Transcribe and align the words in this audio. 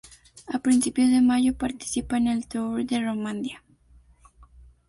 A 0.47 0.57
principios 0.57 1.11
de 1.11 1.21
mayo, 1.21 1.55
participa 1.55 2.17
en 2.17 2.25
el 2.25 2.47
Tour 2.47 2.83
de 2.87 3.05
Romandía. 3.05 3.61